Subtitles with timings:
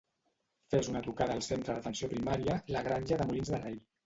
[0.73, 3.79] Fes una trucada al Centre d'Atenció Primària La Granja de Molins de Rei.